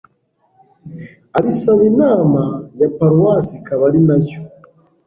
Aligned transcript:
abisaba 1.37 1.81
inama 1.91 2.41
ya 2.79 2.87
paruwase 2.95 3.51
ikaba 3.59 3.83
ari 3.89 3.99
nayo 4.07 4.39